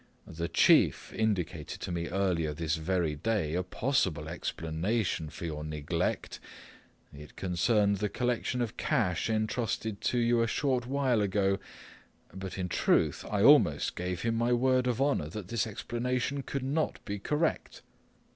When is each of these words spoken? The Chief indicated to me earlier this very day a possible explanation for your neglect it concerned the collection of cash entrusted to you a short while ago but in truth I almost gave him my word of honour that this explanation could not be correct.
The 0.25 0.47
Chief 0.47 1.13
indicated 1.13 1.79
to 1.81 1.91
me 1.91 2.07
earlier 2.07 2.55
this 2.55 2.75
very 2.75 3.13
day 3.15 3.53
a 3.53 3.61
possible 3.61 4.27
explanation 4.27 5.29
for 5.29 5.45
your 5.45 5.63
neglect 5.63 6.39
it 7.13 7.35
concerned 7.35 7.97
the 7.97 8.09
collection 8.09 8.63
of 8.63 8.77
cash 8.77 9.29
entrusted 9.29 10.01
to 10.01 10.17
you 10.17 10.41
a 10.41 10.47
short 10.47 10.87
while 10.87 11.21
ago 11.21 11.59
but 12.33 12.57
in 12.57 12.67
truth 12.67 13.23
I 13.29 13.43
almost 13.43 13.95
gave 13.95 14.23
him 14.23 14.33
my 14.33 14.53
word 14.53 14.87
of 14.87 14.99
honour 14.99 15.29
that 15.29 15.49
this 15.49 15.67
explanation 15.67 16.41
could 16.41 16.63
not 16.63 16.97
be 17.05 17.19
correct. 17.19 17.83